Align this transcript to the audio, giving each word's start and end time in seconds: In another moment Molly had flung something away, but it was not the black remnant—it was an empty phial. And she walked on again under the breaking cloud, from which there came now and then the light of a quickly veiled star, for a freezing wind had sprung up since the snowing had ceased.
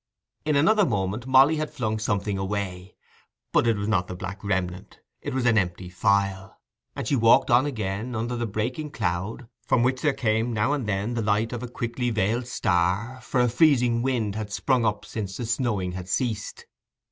In 0.45 0.55
another 0.55 0.83
moment 0.83 1.27
Molly 1.27 1.57
had 1.57 1.69
flung 1.69 1.99
something 1.99 2.35
away, 2.35 2.95
but 3.53 3.67
it 3.67 3.77
was 3.77 3.87
not 3.87 4.07
the 4.07 4.15
black 4.15 4.43
remnant—it 4.43 5.31
was 5.31 5.45
an 5.45 5.59
empty 5.59 5.89
phial. 5.89 6.57
And 6.95 7.07
she 7.07 7.15
walked 7.15 7.51
on 7.51 7.67
again 7.67 8.15
under 8.15 8.35
the 8.35 8.47
breaking 8.47 8.89
cloud, 8.93 9.47
from 9.67 9.83
which 9.83 10.01
there 10.01 10.13
came 10.13 10.53
now 10.53 10.73
and 10.73 10.87
then 10.89 11.13
the 11.13 11.21
light 11.21 11.53
of 11.53 11.61
a 11.61 11.67
quickly 11.67 12.09
veiled 12.09 12.47
star, 12.47 13.21
for 13.21 13.41
a 13.41 13.47
freezing 13.47 14.01
wind 14.01 14.33
had 14.33 14.51
sprung 14.51 14.85
up 14.85 15.05
since 15.05 15.37
the 15.37 15.45
snowing 15.45 15.91
had 15.91 16.09
ceased. 16.09 16.65